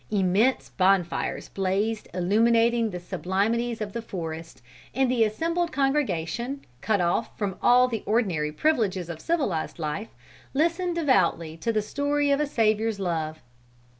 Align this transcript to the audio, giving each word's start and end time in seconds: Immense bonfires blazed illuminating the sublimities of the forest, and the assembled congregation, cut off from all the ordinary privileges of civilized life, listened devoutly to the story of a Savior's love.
Immense 0.09 0.69
bonfires 0.69 1.49
blazed 1.49 2.07
illuminating 2.11 2.89
the 2.89 2.99
sublimities 2.99 3.81
of 3.81 3.93
the 3.93 4.01
forest, 4.01 4.63
and 4.95 5.11
the 5.11 5.23
assembled 5.23 5.71
congregation, 5.71 6.61
cut 6.81 6.99
off 6.99 7.37
from 7.37 7.55
all 7.61 7.87
the 7.87 8.01
ordinary 8.07 8.51
privileges 8.51 9.09
of 9.11 9.21
civilized 9.21 9.77
life, 9.77 10.09
listened 10.55 10.95
devoutly 10.95 11.55
to 11.57 11.71
the 11.71 11.83
story 11.83 12.31
of 12.31 12.39
a 12.39 12.47
Savior's 12.47 12.99
love. 12.99 13.43